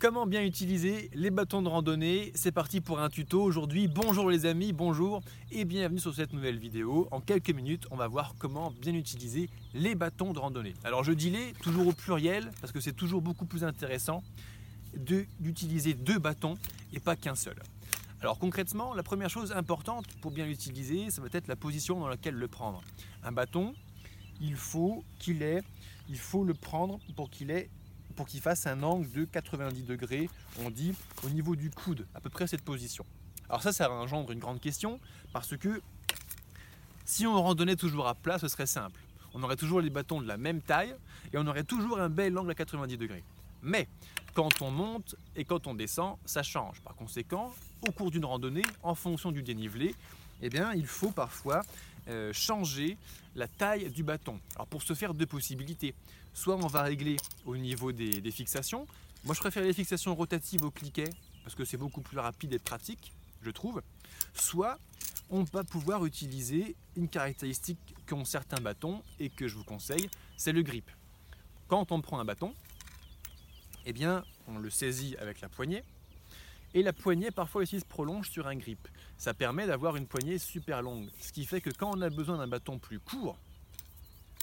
Comment 0.00 0.26
bien 0.26 0.42
utiliser 0.42 1.10
les 1.12 1.30
bâtons 1.30 1.60
de 1.60 1.68
randonnée? 1.68 2.32
C'est 2.34 2.52
parti 2.52 2.80
pour 2.80 3.00
un 3.00 3.10
tuto 3.10 3.42
aujourd'hui. 3.42 3.86
Bonjour 3.86 4.30
les 4.30 4.46
amis, 4.46 4.72
bonjour 4.72 5.20
et 5.52 5.66
bienvenue 5.66 5.98
sur 5.98 6.14
cette 6.14 6.32
nouvelle 6.32 6.58
vidéo. 6.58 7.06
En 7.10 7.20
quelques 7.20 7.50
minutes, 7.50 7.86
on 7.90 7.96
va 7.96 8.08
voir 8.08 8.34
comment 8.38 8.70
bien 8.70 8.94
utiliser 8.94 9.50
les 9.74 9.94
bâtons 9.94 10.32
de 10.32 10.38
randonnée. 10.38 10.72
Alors 10.84 11.04
je 11.04 11.12
dis 11.12 11.28
les 11.28 11.52
toujours 11.60 11.86
au 11.86 11.92
pluriel 11.92 12.50
parce 12.62 12.72
que 12.72 12.80
c'est 12.80 12.94
toujours 12.94 13.20
beaucoup 13.20 13.44
plus 13.44 13.62
intéressant 13.62 14.22
d'utiliser 14.94 15.92
deux 15.92 16.18
bâtons 16.18 16.54
et 16.94 16.98
pas 16.98 17.14
qu'un 17.14 17.34
seul. 17.34 17.56
Alors 18.22 18.38
concrètement, 18.38 18.94
la 18.94 19.02
première 19.02 19.28
chose 19.28 19.52
importante 19.52 20.06
pour 20.22 20.30
bien 20.30 20.46
l'utiliser, 20.46 21.10
ça 21.10 21.20
va 21.20 21.28
être 21.30 21.46
la 21.46 21.56
position 21.56 22.00
dans 22.00 22.08
laquelle 22.08 22.36
le 22.36 22.48
prendre. 22.48 22.80
Un 23.22 23.32
bâton, 23.32 23.74
il 24.40 24.54
faut 24.54 25.04
qu'il 25.18 25.42
ait, 25.42 25.60
il 26.08 26.16
faut 26.16 26.42
le 26.42 26.54
prendre 26.54 27.00
pour 27.16 27.28
qu'il 27.28 27.50
ait 27.50 27.68
pour 28.16 28.26
qu'il 28.26 28.40
fasse 28.40 28.66
un 28.66 28.82
angle 28.82 29.10
de 29.10 29.24
90 29.24 29.82
degrés, 29.82 30.28
on 30.64 30.70
dit 30.70 30.94
au 31.24 31.30
niveau 31.30 31.56
du 31.56 31.70
coude, 31.70 32.06
à 32.14 32.20
peu 32.20 32.30
près 32.30 32.46
cette 32.46 32.62
position. 32.62 33.04
Alors 33.48 33.62
ça, 33.62 33.72
ça 33.72 33.90
engendre 33.90 34.30
une 34.30 34.38
grande 34.38 34.60
question, 34.60 35.00
parce 35.32 35.56
que 35.56 35.80
si 37.04 37.26
on 37.26 37.42
randonnait 37.42 37.76
toujours 37.76 38.06
à 38.06 38.14
plat, 38.14 38.38
ce 38.38 38.48
serait 38.48 38.66
simple. 38.66 39.00
On 39.34 39.42
aurait 39.42 39.56
toujours 39.56 39.80
les 39.80 39.90
bâtons 39.90 40.20
de 40.20 40.26
la 40.26 40.36
même 40.36 40.60
taille 40.60 40.94
et 41.32 41.38
on 41.38 41.46
aurait 41.46 41.64
toujours 41.64 41.98
un 42.00 42.08
bel 42.08 42.36
angle 42.38 42.50
à 42.50 42.54
90 42.54 42.96
degrés. 42.96 43.24
Mais 43.62 43.88
quand 44.34 44.62
on 44.62 44.70
monte 44.70 45.16
et 45.36 45.44
quand 45.44 45.66
on 45.66 45.74
descend, 45.74 46.16
ça 46.24 46.42
change. 46.42 46.80
Par 46.80 46.94
conséquent, 46.94 47.52
au 47.86 47.92
cours 47.92 48.10
d'une 48.10 48.24
randonnée, 48.24 48.62
en 48.82 48.94
fonction 48.94 49.32
du 49.32 49.42
dénivelé, 49.42 49.94
eh 50.42 50.48
bien, 50.48 50.72
il 50.72 50.86
faut 50.86 51.10
parfois 51.10 51.62
euh, 52.10 52.32
changer 52.32 52.96
la 53.36 53.48
taille 53.48 53.90
du 53.90 54.02
bâton. 54.02 54.40
Alors 54.56 54.66
pour 54.66 54.82
ce 54.82 54.94
faire, 54.94 55.14
deux 55.14 55.26
possibilités. 55.26 55.94
Soit 56.34 56.56
on 56.56 56.66
va 56.66 56.82
régler 56.82 57.16
au 57.46 57.56
niveau 57.56 57.92
des, 57.92 58.30
fixations. 58.30 58.86
Moi 59.24 59.34
je 59.34 59.40
préfère 59.40 59.62
les 59.62 59.72
fixations 59.72 60.14
rotatives 60.14 60.64
au 60.64 60.70
cliquet 60.70 61.08
parce 61.44 61.54
que 61.54 61.64
c'est 61.64 61.76
beaucoup 61.76 62.00
plus 62.00 62.18
rapide 62.18 62.52
et 62.52 62.58
pratique, 62.58 63.12
je 63.42 63.50
trouve. 63.50 63.82
Soit 64.34 64.78
on 65.30 65.44
va 65.44 65.62
pouvoir 65.64 66.04
utiliser 66.04 66.74
une 66.96 67.08
caractéristique 67.08 67.78
qu'ont 68.06 68.24
certains 68.24 68.60
bâtons 68.60 69.02
et 69.18 69.30
que 69.30 69.46
je 69.46 69.54
vous 69.54 69.64
conseille, 69.64 70.10
c'est 70.36 70.52
le 70.52 70.62
grip. 70.62 70.90
Quand 71.68 71.92
on 71.92 72.00
prend 72.00 72.18
un 72.18 72.24
bâton, 72.24 72.52
eh 73.86 73.92
bien 73.92 74.24
on 74.48 74.58
le 74.58 74.70
saisit 74.70 75.16
avec 75.18 75.40
la 75.40 75.48
poignée 75.48 75.84
et 76.74 76.82
la 76.82 76.92
poignée 76.92 77.30
parfois 77.30 77.62
aussi 77.62 77.80
se 77.80 77.84
prolonge 77.84 78.30
sur 78.30 78.46
un 78.46 78.56
grip. 78.56 78.88
Ça 79.16 79.34
permet 79.34 79.66
d'avoir 79.66 79.96
une 79.96 80.06
poignée 80.06 80.38
super 80.38 80.82
longue, 80.82 81.08
ce 81.20 81.32
qui 81.32 81.44
fait 81.44 81.60
que 81.60 81.70
quand 81.70 81.96
on 81.96 82.00
a 82.02 82.10
besoin 82.10 82.38
d'un 82.38 82.48
bâton 82.48 82.78
plus 82.78 83.00
court, 83.00 83.36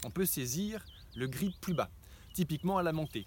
on 0.03 0.09
peut 0.09 0.25
saisir 0.25 0.83
le 1.15 1.27
grip 1.27 1.59
plus 1.59 1.73
bas, 1.73 1.89
typiquement 2.33 2.77
à 2.77 2.83
la 2.83 2.91
montée. 2.91 3.25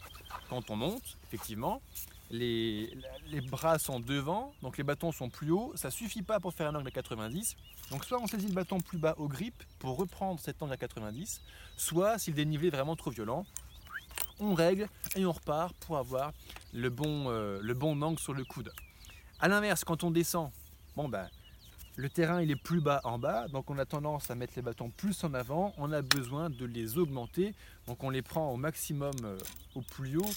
Quand 0.48 0.70
on 0.70 0.76
monte, 0.76 1.16
effectivement, 1.24 1.82
les, 2.30 2.96
les, 3.26 3.40
bras 3.40 3.78
sont 3.78 3.98
devant, 3.98 4.54
donc 4.62 4.78
les 4.78 4.84
bâtons 4.84 5.10
sont 5.10 5.28
plus 5.28 5.50
hauts, 5.50 5.72
ça 5.74 5.90
suffit 5.90 6.22
pas 6.22 6.38
pour 6.38 6.54
faire 6.54 6.68
un 6.68 6.74
angle 6.76 6.86
à 6.86 6.92
90. 6.92 7.56
Donc 7.90 8.04
soit 8.04 8.20
on 8.20 8.28
saisit 8.28 8.46
le 8.46 8.54
bâton 8.54 8.80
plus 8.80 8.98
bas 8.98 9.14
au 9.18 9.26
grip 9.26 9.54
pour 9.80 9.96
reprendre 9.96 10.38
cet 10.38 10.62
angle 10.62 10.74
à 10.74 10.76
90, 10.76 11.40
soit 11.76 12.18
si 12.18 12.30
le 12.30 12.36
dénivelé 12.36 12.68
est 12.68 12.70
vraiment 12.70 12.94
trop 12.94 13.10
violent, 13.10 13.44
on 14.38 14.54
règle 14.54 14.88
et 15.16 15.26
on 15.26 15.32
repart 15.32 15.74
pour 15.80 15.98
avoir 15.98 16.32
le 16.72 16.88
bon, 16.88 17.28
euh, 17.28 17.58
le 17.62 17.74
bon 17.74 18.00
angle 18.02 18.18
sur 18.18 18.32
le 18.32 18.44
coude. 18.44 18.72
A 19.42 19.48
l'inverse, 19.48 19.84
quand 19.84 20.04
on 20.04 20.10
descend, 20.10 20.50
bon 20.96 21.08
ben, 21.08 21.26
le 21.96 22.10
terrain 22.10 22.40
est 22.40 22.56
plus 22.56 22.82
bas 22.82 23.00
en 23.04 23.18
bas, 23.18 23.48
donc 23.48 23.70
on 23.70 23.78
a 23.78 23.86
tendance 23.86 24.30
à 24.30 24.34
mettre 24.34 24.52
les 24.56 24.60
bâtons 24.60 24.90
plus 24.90 25.24
en 25.24 25.32
avant, 25.32 25.72
on 25.78 25.92
a 25.92 26.02
besoin 26.02 26.50
de 26.50 26.66
les 26.66 26.98
augmenter, 26.98 27.54
donc 27.86 28.04
on 28.04 28.10
les 28.10 28.20
prend 28.20 28.50
au 28.52 28.58
maximum 28.58 29.14
euh, 29.24 29.38
au 29.74 29.80
plus 29.80 30.18
haut 30.18 30.30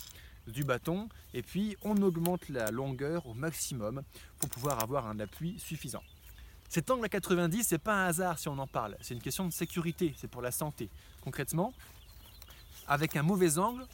du 0.47 0.63
bâton, 0.63 1.09
et 1.33 1.41
puis 1.41 1.75
on 1.81 2.01
augmente 2.01 2.47
la 2.47 2.71
longueur 2.71 3.27
au 3.27 3.33
maximum 3.33 4.03
pour 4.39 4.49
pouvoir 4.49 4.81
avoir 4.81 5.05
un 5.07 5.19
appui 5.19 5.59
suffisant. 5.59 6.03
Cet 6.69 6.89
angle 6.89 7.03
à 7.03 7.09
90, 7.09 7.65
c'est 7.67 7.79
pas 7.79 8.05
un 8.05 8.07
hasard 8.07 8.39
si 8.39 8.47
on 8.47 8.57
en 8.57 8.67
parle, 8.67 8.95
c'est 9.01 9.15
une 9.15 9.21
question 9.21 9.45
de 9.45 9.51
sécurité, 9.51 10.13
c'est 10.15 10.29
pour 10.29 10.41
la 10.41 10.51
santé. 10.51 10.89
Concrètement, 11.19 11.73
avec 12.87 13.17
un 13.17 13.23
mauvais 13.23 13.57
angle, 13.57 13.85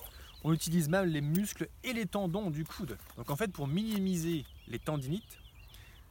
on 0.43 0.53
utilise 0.53 0.89
même 0.89 1.05
les 1.05 1.21
muscles 1.21 1.69
et 1.83 1.93
les 1.93 2.05
tendons 2.05 2.49
du 2.49 2.65
coude. 2.65 2.97
Donc 3.17 3.29
en 3.29 3.35
fait, 3.35 3.51
pour 3.51 3.67
minimiser 3.67 4.45
les 4.67 4.79
tendinites, 4.79 5.37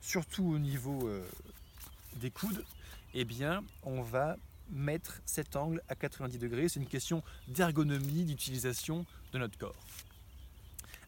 surtout 0.01 0.45
au 0.45 0.59
niveau 0.59 1.09
euh, 1.09 1.25
des 2.17 2.31
coudes, 2.31 2.65
eh 3.15 3.25
bien, 3.25 3.65
on 3.83 4.03
va 4.03 4.37
mettre 4.71 5.21
cet 5.25 5.57
angle 5.57 5.83
à 5.89 5.95
90 5.95 6.39
degrés. 6.39 6.69
C'est 6.69 6.81
une 6.81 6.87
question 6.87 7.23
d'ergonomie, 7.49 8.25
d'utilisation 8.25 9.07
de 9.33 9.39
notre 9.39 9.57
corps. 9.57 9.75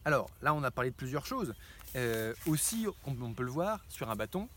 Alors, 0.03 0.31
là, 0.41 0.53
on 0.55 0.63
a 0.63 0.71
parlé 0.71 0.89
de 0.89 0.95
plusieurs 0.95 1.27
choses. 1.27 1.53
Euh, 1.95 2.33
aussi, 2.47 2.87
on 3.05 3.33
peut 3.33 3.43
le 3.43 3.51
voir 3.51 3.83
sur 3.87 4.09
un 4.09 4.15
bâton, 4.15 4.49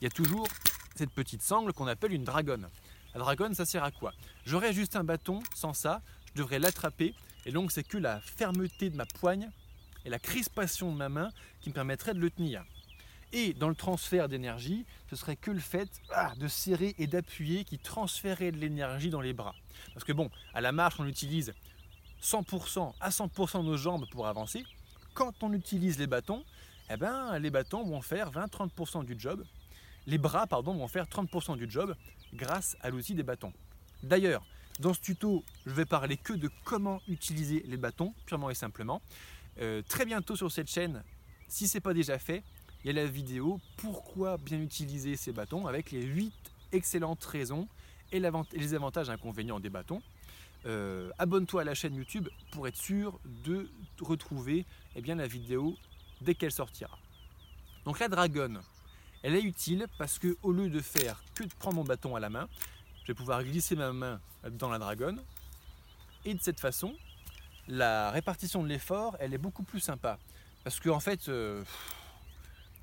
il 0.00 0.04
y 0.04 0.06
a 0.06 0.10
toujours 0.10 0.48
cette 0.96 1.10
petite 1.10 1.42
sangle 1.42 1.72
qu'on 1.72 1.86
appelle 1.86 2.12
une 2.12 2.24
dragonne. 2.24 2.68
La 3.14 3.20
dragonne, 3.20 3.54
ça 3.54 3.64
sert 3.64 3.84
à 3.84 3.92
quoi? 3.92 4.12
J'aurais 4.44 4.72
juste 4.72 4.96
un 4.96 5.04
bâton 5.04 5.42
sans 5.54 5.74
ça, 5.74 6.02
je 6.34 6.40
devrais 6.40 6.58
l'attraper, 6.58 7.14
et 7.46 7.52
donc 7.52 7.72
c'est 7.72 7.84
que 7.84 7.98
la 7.98 8.20
fermeté 8.20 8.90
de 8.90 8.96
ma 8.96 9.06
poigne 9.06 9.50
et 10.04 10.10
la 10.10 10.18
crispation 10.18 10.92
de 10.92 10.96
ma 10.96 11.08
main 11.08 11.30
qui 11.60 11.70
me 11.70 11.74
permettrait 11.74 12.14
de 12.14 12.20
le 12.20 12.30
tenir. 12.30 12.64
Et 13.32 13.54
dans 13.54 13.68
le 13.68 13.74
transfert 13.74 14.28
d'énergie, 14.28 14.84
ce 15.08 15.16
serait 15.16 15.36
que 15.36 15.50
le 15.50 15.60
fait 15.60 15.88
ah, 16.10 16.32
de 16.36 16.48
serrer 16.48 16.94
et 16.98 17.06
d'appuyer 17.06 17.64
qui 17.64 17.78
transférait 17.78 18.52
de 18.52 18.58
l'énergie 18.58 19.08
dans 19.08 19.22
les 19.22 19.32
bras. 19.32 19.54
Parce 19.94 20.04
que 20.04 20.12
bon, 20.12 20.30
à 20.52 20.60
la 20.60 20.72
marche, 20.72 20.96
on 20.98 21.06
utilise 21.06 21.54
100% 22.22 22.92
à 23.00 23.08
100% 23.08 23.64
nos 23.64 23.76
jambes 23.76 24.06
pour 24.10 24.26
avancer. 24.26 24.64
Quand 25.14 25.42
on 25.42 25.52
utilise 25.52 25.98
les 25.98 26.06
bâtons, 26.06 26.44
eh 26.90 26.96
ben, 26.96 27.38
les 27.38 27.50
bâtons 27.50 27.84
vont 27.84 28.02
faire 28.02 28.30
20-30% 28.30 29.04
du 29.04 29.18
job. 29.18 29.44
Les 30.06 30.18
bras 30.18 30.46
pardon, 30.46 30.74
vont 30.74 30.88
faire 30.88 31.06
30% 31.06 31.56
du 31.56 31.70
job 31.70 31.94
grâce 32.34 32.76
à 32.80 32.90
l'outil 32.90 33.14
des 33.14 33.22
bâtons. 33.22 33.52
D'ailleurs, 34.02 34.44
dans 34.78 34.94
ce 34.94 35.00
tuto, 35.00 35.44
je 35.66 35.72
vais 35.72 35.84
parler 35.84 36.16
que 36.16 36.32
de 36.32 36.50
comment 36.64 37.00
utiliser 37.08 37.62
les 37.66 37.76
bâtons, 37.76 38.14
purement 38.26 38.50
et 38.50 38.54
simplement. 38.54 39.02
Euh, 39.60 39.82
très 39.86 40.04
bientôt 40.04 40.36
sur 40.36 40.50
cette 40.50 40.70
chaîne, 40.70 41.02
si 41.48 41.68
ce 41.68 41.76
n'est 41.76 41.80
pas 41.82 41.94
déjà 41.94 42.18
fait, 42.18 42.42
il 42.82 42.88
y 42.88 42.90
a 42.90 43.02
la 43.02 43.06
vidéo 43.06 43.60
pourquoi 43.76 44.38
bien 44.38 44.60
utiliser 44.60 45.16
ces 45.16 45.32
bâtons 45.32 45.66
avec 45.66 45.90
les 45.92 46.02
8 46.02 46.32
excellentes 46.72 47.24
raisons 47.24 47.68
et 48.10 48.20
les 48.20 48.74
avantages 48.74 49.08
et 49.08 49.12
inconvénients 49.12 49.60
des 49.60 49.70
bâtons. 49.70 50.02
Euh, 50.64 51.10
abonne-toi 51.18 51.62
à 51.62 51.64
la 51.64 51.74
chaîne 51.74 51.94
YouTube 51.94 52.28
pour 52.52 52.68
être 52.68 52.76
sûr 52.76 53.18
de 53.44 53.68
retrouver 54.00 54.64
eh 54.94 55.02
bien, 55.02 55.16
la 55.16 55.26
vidéo 55.26 55.76
dès 56.20 56.34
qu'elle 56.34 56.52
sortira. 56.52 56.98
Donc 57.84 57.98
la 57.98 58.08
dragonne, 58.08 58.62
elle 59.22 59.34
est 59.34 59.42
utile 59.42 59.86
parce 59.98 60.18
que 60.18 60.36
au 60.42 60.52
lieu 60.52 60.70
de 60.70 60.80
faire 60.80 61.22
que 61.34 61.44
de 61.44 61.52
prendre 61.58 61.76
mon 61.76 61.84
bâton 61.84 62.14
à 62.14 62.20
la 62.20 62.30
main, 62.30 62.48
je 63.02 63.08
vais 63.08 63.14
pouvoir 63.14 63.42
glisser 63.42 63.76
ma 63.76 63.92
main 63.92 64.20
dans 64.50 64.68
la 64.68 64.78
dragonne 64.78 65.20
et 66.24 66.34
de 66.34 66.40
cette 66.40 66.60
façon, 66.60 66.94
la 67.68 68.10
répartition 68.10 68.62
de 68.62 68.68
l'effort, 68.68 69.16
elle 69.18 69.34
est 69.34 69.38
beaucoup 69.38 69.64
plus 69.64 69.80
sympa. 69.80 70.18
Parce 70.64 70.78
que 70.78 70.88
en 70.88 71.00
fait, 71.00 71.28
euh, 71.28 71.64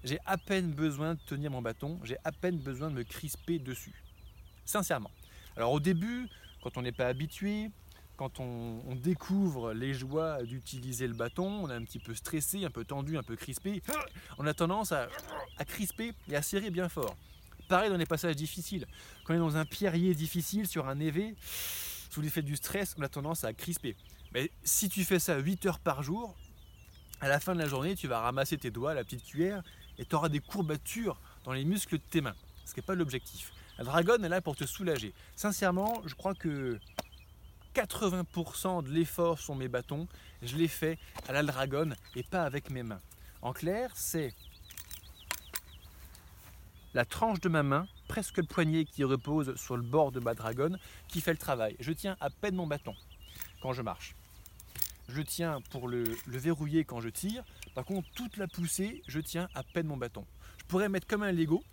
j'ai 0.03 0.19
à 0.25 0.37
peine 0.37 0.71
besoin 0.71 1.13
de 1.13 1.19
tenir 1.25 1.51
mon 1.51 1.61
bâton, 1.61 1.99
j'ai 2.03 2.17
à 2.23 2.31
peine 2.31 2.57
besoin 2.57 2.89
de 2.89 2.95
me 2.95 3.03
crisper 3.03 3.59
dessus. 3.59 3.93
Sincèrement. 4.65 5.11
Alors 5.55 5.71
au 5.71 5.79
début, 5.79 6.27
quand 6.61 6.77
on 6.77 6.81
n'est 6.81 6.91
pas 6.91 7.07
habitué, 7.07 7.71
quand 8.17 8.41
on, 8.41 8.95
découvre 8.95 9.71
les 9.71 9.93
joies 9.93 10.43
d'utiliser 10.43 11.07
le 11.07 11.13
bâton, 11.13 11.47
on 11.63 11.69
est 11.69 11.73
un 11.73 11.85
petit 11.85 11.99
peu 11.99 12.13
stressé, 12.13 12.65
un 12.65 12.69
peu 12.69 12.83
tendu, 12.83 13.17
un 13.17 13.23
peu 13.23 13.37
crispé, 13.37 13.81
on 14.37 14.45
a 14.45 14.53
tendance 14.53 14.91
à 14.91 15.07
crisper 15.65 16.13
et 16.27 16.35
à 16.35 16.41
serrer 16.41 16.69
bien 16.69 16.89
fort. 16.89 17.15
Pareil 17.69 17.91
dans 17.91 17.97
les 17.97 18.07
passages 18.07 18.35
difficiles. 18.35 18.87
Quand 19.23 19.33
on 19.33 19.37
est 19.37 19.39
dans 19.39 19.55
un 19.55 19.63
pierrier 19.63 20.15
difficile 20.15 20.67
sur 20.67 20.87
un 20.87 20.99
évé, 20.99 21.35
sous 22.09 22.19
l'effet 22.19 22.41
du 22.41 22.55
stress, 22.55 22.95
on 22.97 23.03
a 23.03 23.09
tendance 23.09 23.43
à 23.43 23.53
crisper. 23.53 23.95
Mais 24.33 24.51
si 24.63 24.89
tu 24.89 25.05
fais 25.05 25.19
ça 25.19 25.37
8 25.37 25.67
heures 25.67 25.79
par 25.79 26.01
jour, 26.01 26.35
à 27.21 27.27
la 27.27 27.39
fin 27.39 27.53
de 27.53 27.59
la 27.59 27.67
journée, 27.67 27.95
tu 27.95 28.07
vas 28.07 28.21
ramasser 28.21 28.57
tes 28.57 28.71
doigts, 28.71 28.95
la 28.95 29.03
petite 29.03 29.23
cuillère, 29.23 29.61
et 29.99 30.05
tu 30.05 30.15
auras 30.15 30.29
des 30.29 30.39
courbatures 30.39 31.21
dans 31.43 31.53
les 31.53 31.63
muscles 31.63 31.99
de 31.99 32.03
tes 32.09 32.21
mains. 32.21 32.35
Ce 32.65 32.73
qui 32.73 32.79
n'est 32.79 32.85
pas 32.85 32.95
l'objectif. 32.95 33.51
La 33.77 33.83
dragonne 33.83 34.25
est 34.25 34.29
là 34.29 34.41
pour 34.41 34.55
te 34.55 34.65
soulager. 34.65 35.13
Sincèrement, 35.35 36.01
je 36.07 36.15
crois 36.15 36.33
que 36.33 36.79
80% 37.75 38.83
de 38.83 38.89
l'effort 38.89 39.37
sur 39.37 39.53
mes 39.53 39.67
bâtons, 39.67 40.07
je 40.41 40.57
l'ai 40.57 40.67
fait 40.67 40.97
à 41.27 41.33
la 41.33 41.43
dragonne 41.43 41.95
et 42.15 42.23
pas 42.23 42.43
avec 42.45 42.71
mes 42.71 42.81
mains. 42.81 43.01
En 43.43 43.53
clair, 43.53 43.91
c'est 43.93 44.33
la 46.93 47.05
tranche 47.05 47.39
de 47.39 47.49
ma 47.49 47.63
main, 47.63 47.87
presque 48.07 48.37
le 48.37 48.43
poignet 48.43 48.85
qui 48.85 49.03
repose 49.03 49.55
sur 49.55 49.77
le 49.77 49.83
bord 49.83 50.11
de 50.11 50.19
ma 50.19 50.33
dragonne, 50.33 50.79
qui 51.07 51.21
fait 51.21 51.31
le 51.31 51.37
travail. 51.37 51.75
Je 51.79 51.91
tiens 51.91 52.17
à 52.19 52.29
peine 52.29 52.55
mon 52.55 52.67
bâton 52.67 52.95
quand 53.61 53.73
je 53.73 53.81
marche. 53.81 54.15
Je 55.07 55.21
tiens 55.21 55.61
pour 55.71 55.87
le, 55.87 56.03
verrouiller 56.27 56.85
quand 56.85 57.01
je 57.01 57.09
tire. 57.09 57.43
Par 57.73 57.85
contre, 57.85 58.07
toute 58.11 58.37
la 58.37 58.47
poussée, 58.47 59.01
je 59.07 59.19
tiens 59.19 59.49
à 59.55 59.63
peine 59.63 59.87
mon 59.87 59.97
bâton. 59.97 60.25
Je 60.59 60.65
pourrais 60.65 60.89
mettre 60.89 61.07
comme 61.07 61.23
un 61.23 61.31
Lego. 61.31 61.63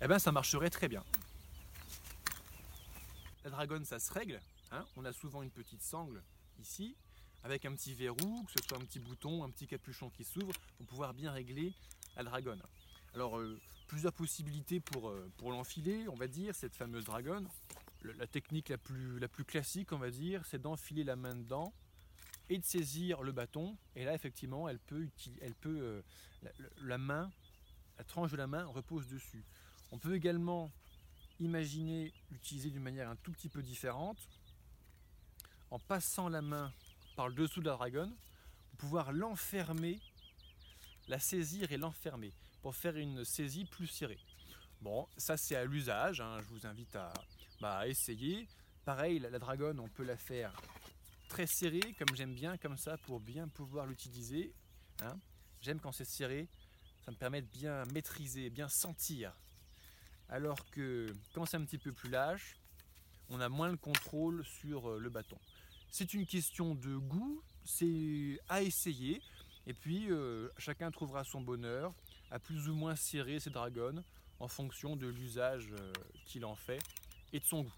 Eh 0.00 0.08
bien, 0.08 0.18
ça 0.18 0.32
marcherait 0.32 0.70
très 0.70 0.88
bien. 0.88 1.04
La 3.44 3.50
dragonne, 3.50 3.84
ça 3.84 3.98
se 3.98 4.12
règle. 4.12 4.40
Hein. 4.70 4.84
On 4.96 5.04
a 5.04 5.12
souvent 5.12 5.42
une 5.42 5.50
petite 5.50 5.82
sangle 5.82 6.22
ici. 6.60 6.96
avec 7.44 7.64
un 7.64 7.74
petit 7.74 7.92
verrou, 7.92 8.44
que 8.44 8.52
ce 8.52 8.68
soit 8.68 8.78
un 8.78 8.84
petit 8.84 9.00
bouton, 9.00 9.42
un 9.42 9.50
petit 9.50 9.66
capuchon 9.66 10.10
qui 10.10 10.22
s'ouvre, 10.22 10.52
pour 10.78 10.86
pouvoir 10.86 11.12
bien 11.12 11.32
régler 11.32 11.72
la 12.16 12.22
dragonne. 12.22 12.62
Alors, 13.14 13.38
euh, 13.38 13.60
plusieurs 13.88 14.12
possibilités 14.12 14.80
pour, 14.80 15.10
euh, 15.10 15.30
pour 15.36 15.50
l'enfiler, 15.50 16.08
on 16.08 16.14
va 16.14 16.26
dire, 16.26 16.54
cette 16.54 16.74
fameuse 16.74 17.04
dragonne. 17.04 17.46
la 18.02 18.26
technique 18.26 18.70
la 18.70 18.78
plus, 18.78 19.18
la 19.18 19.28
plus 19.28 19.44
classique, 19.44 19.92
on 19.92 19.98
va 19.98 20.10
dire, 20.10 20.44
c'est 20.46 20.60
d'enfiler 20.60 21.04
la 21.04 21.14
main 21.14 21.36
dedans 21.36 21.72
et 22.48 22.58
de 22.58 22.64
saisir 22.64 23.22
le 23.22 23.32
bâton. 23.32 23.76
Et 23.94 24.04
là, 24.04 24.14
effectivement, 24.14 24.68
elle 24.68 24.78
peut, 24.78 25.06
elle 25.40 25.54
peut 25.54 25.78
euh, 25.80 26.02
la, 26.82 26.98
main, 26.98 27.30
la 27.98 28.04
tranche 28.04 28.32
de 28.32 28.36
la 28.36 28.46
main 28.46 28.64
repose 28.64 29.06
dessus. 29.08 29.44
On 29.90 29.98
peut 29.98 30.14
également 30.14 30.72
imaginer 31.38 32.12
l'utiliser 32.30 32.70
d'une 32.70 32.82
manière 32.82 33.08
un 33.08 33.16
tout 33.16 33.32
petit 33.32 33.48
peu 33.48 33.62
différente, 33.62 34.18
en 35.70 35.78
passant 35.78 36.28
la 36.28 36.42
main 36.42 36.72
par 37.14 37.28
le 37.28 37.34
dessous 37.34 37.60
de 37.60 37.66
la 37.66 37.76
dragonne, 37.76 38.14
pour 38.70 38.78
pouvoir 38.78 39.12
l'enfermer, 39.12 40.00
la 41.08 41.18
saisir 41.18 41.70
et 41.72 41.76
l'enfermer, 41.76 42.32
pour 42.62 42.74
faire 42.76 42.96
une 42.96 43.24
saisie 43.24 43.64
plus 43.64 43.86
serrée. 43.86 44.20
Bon, 44.80 45.06
ça 45.16 45.36
c'est 45.36 45.56
à 45.56 45.64
l'usage, 45.64 46.20
hein. 46.20 46.40
je 46.40 46.46
vous 46.48 46.66
invite 46.66 46.94
à, 46.96 47.12
bah, 47.60 47.86
essayer. 47.86 48.48
Pareil, 48.84 49.20
la, 49.20 49.38
dragonne, 49.38 49.78
on 49.78 49.88
peut 49.88 50.04
la 50.04 50.16
faire 50.16 50.52
très 51.28 51.46
serrée, 51.46 51.94
comme 51.98 52.14
j'aime 52.16 52.34
bien, 52.34 52.56
comme 52.56 52.76
ça, 52.76 52.98
pour 52.98 53.20
bien 53.20 53.46
pouvoir 53.48 53.86
l'utiliser. 53.86 54.52
Hein. 55.02 55.16
J'aime 55.60 55.78
quand 55.80 55.92
c'est 55.92 56.08
serré, 56.08 56.48
ça 57.04 57.12
me 57.12 57.16
permet 57.16 57.42
de 57.42 57.46
bien 57.46 57.84
maîtriser, 57.92 58.50
bien 58.50 58.68
sentir. 58.68 59.32
Alors 60.28 60.68
que 60.70 61.14
quand 61.32 61.46
c'est 61.46 61.56
un 61.56 61.64
petit 61.64 61.78
peu 61.78 61.92
plus 61.92 62.10
lâche, 62.10 62.56
on 63.28 63.40
a 63.40 63.48
moins 63.48 63.68
le 63.68 63.76
contrôle 63.76 64.44
sur 64.44 64.90
euh, 64.90 64.98
le 64.98 65.08
bâton. 65.08 65.38
C'est 65.90 66.14
une 66.14 66.26
question 66.26 66.74
de 66.74 66.96
goût, 66.96 67.42
c'est 67.64 68.40
à 68.48 68.62
essayer. 68.62 69.22
Et 69.66 69.74
puis 69.74 70.10
euh, 70.10 70.48
chacun 70.58 70.90
trouvera 70.90 71.24
son 71.24 71.40
bonheur 71.40 71.92
à 72.30 72.38
plus 72.38 72.68
ou 72.68 72.74
moins 72.74 72.96
serrer 72.96 73.38
ses 73.38 73.50
dragons 73.50 74.02
en 74.40 74.48
fonction 74.48 74.96
de 74.96 75.06
l'usage 75.06 75.68
euh, 75.72 75.92
qu'il 76.26 76.44
en 76.44 76.56
fait 76.56 76.80
et 77.32 77.40
de 77.40 77.44
son 77.44 77.62
goût. 77.62 77.72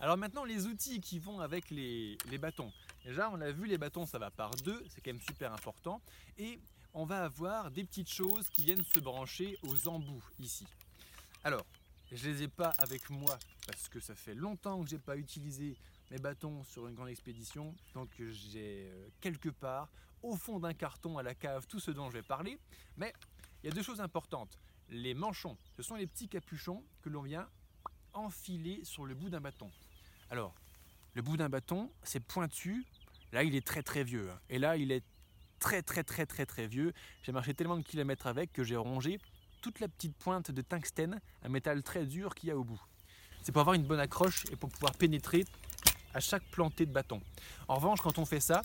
Alors 0.00 0.16
maintenant, 0.16 0.44
les 0.44 0.66
outils 0.66 1.00
qui 1.00 1.18
vont 1.18 1.40
avec 1.40 1.70
les, 1.70 2.16
bâtons. 2.40 2.72
Déjà, 3.04 3.30
on 3.30 3.40
a 3.40 3.50
vu, 3.50 3.66
les 3.66 3.78
bâtons, 3.78 4.06
ça 4.06 4.18
va 4.18 4.30
par 4.30 4.50
deux, 4.64 4.84
c'est 4.88 5.00
quand 5.00 5.12
même 5.12 5.20
super 5.20 5.52
important. 5.52 6.00
Et 6.36 6.60
on 6.94 7.04
va 7.04 7.24
avoir 7.24 7.70
des 7.70 7.84
petites 7.84 8.10
choses 8.10 8.48
qui 8.50 8.64
viennent 8.64 8.84
se 8.84 9.00
brancher 9.00 9.58
aux 9.62 9.88
embouts 9.88 10.24
ici. 10.38 10.66
Alors, 11.42 11.64
je 12.12 12.28
ne 12.28 12.32
les 12.32 12.42
ai 12.44 12.48
pas 12.48 12.72
avec 12.78 13.10
moi 13.10 13.38
parce 13.66 13.88
que 13.88 14.00
ça 14.00 14.14
fait 14.14 14.34
longtemps 14.34 14.82
que 14.82 14.90
je 14.90 14.94
n'ai 14.94 15.00
pas 15.00 15.16
utilisé 15.16 15.76
mes 16.10 16.18
bâtons 16.18 16.64
sur 16.64 16.88
une 16.88 16.94
grande 16.94 17.08
expédition. 17.08 17.74
Donc 17.94 18.08
j'ai 18.18 18.86
euh, 18.88 19.08
quelque 19.20 19.50
part, 19.50 19.88
au 20.22 20.36
fond 20.36 20.58
d'un 20.58 20.74
carton 20.74 21.18
à 21.18 21.22
la 21.22 21.34
cave, 21.34 21.66
tout 21.66 21.80
ce 21.80 21.90
dont 21.90 22.08
je 22.08 22.14
vais 22.14 22.22
parler. 22.22 22.58
Mais 22.96 23.12
il 23.62 23.68
y 23.68 23.72
a 23.72 23.74
deux 23.74 23.82
choses 23.82 24.00
importantes. 24.00 24.58
Les 24.88 25.12
manchons, 25.12 25.58
ce 25.76 25.82
sont 25.82 25.96
les 25.96 26.06
petits 26.06 26.28
capuchons 26.28 26.82
que 27.02 27.10
l'on 27.10 27.22
vient 27.22 27.46
enfiler 28.14 28.84
sur 28.84 29.04
le 29.04 29.14
bout 29.14 29.28
d'un 29.28 29.40
bâton. 29.40 29.70
Alors, 30.30 30.54
le 31.14 31.22
bout 31.22 31.36
d'un 31.36 31.48
bâton, 31.48 31.92
c'est 32.02 32.20
pointu. 32.20 32.86
Là, 33.32 33.42
il 33.42 33.54
est 33.54 33.66
très 33.66 33.82
très 33.82 34.02
vieux. 34.02 34.30
Hein. 34.30 34.40
Et 34.48 34.58
là, 34.58 34.76
il 34.76 34.92
est 34.92 35.04
très 35.58 35.82
très 35.82 36.04
très 36.04 36.24
très 36.24 36.46
très 36.46 36.66
vieux. 36.66 36.94
J'ai 37.22 37.32
marché 37.32 37.52
tellement 37.52 37.76
de 37.76 37.82
kilomètres 37.82 38.26
avec 38.26 38.52
que 38.52 38.64
j'ai 38.64 38.76
rongé 38.76 39.18
toute 39.60 39.80
la 39.80 39.88
petite 39.88 40.16
pointe 40.16 40.50
de 40.50 40.62
tungstène, 40.62 41.20
un 41.42 41.48
métal 41.48 41.82
très 41.82 42.04
dur 42.04 42.34
qu'il 42.34 42.48
y 42.48 42.52
a 42.52 42.56
au 42.56 42.64
bout. 42.64 42.80
C'est 43.42 43.52
pour 43.52 43.60
avoir 43.60 43.74
une 43.74 43.84
bonne 43.84 44.00
accroche 44.00 44.44
et 44.50 44.56
pour 44.56 44.68
pouvoir 44.68 44.94
pénétrer 44.94 45.44
à 46.14 46.20
chaque 46.20 46.44
plantée 46.50 46.86
de 46.86 46.92
bâton. 46.92 47.20
En 47.68 47.76
revanche, 47.76 48.00
quand 48.00 48.18
on 48.18 48.24
fait 48.24 48.40
ça, 48.40 48.62